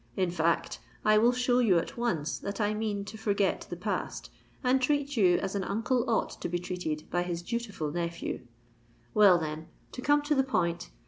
[0.17, 4.31] In fact, I will show you at once that I mean to forget the past,
[4.63, 8.39] and treat you as an uncle ought to be treated by his dutiful nephew.
[9.13, 10.89] "Well, then, to come to the point.